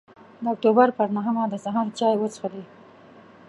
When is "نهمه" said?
1.17-1.43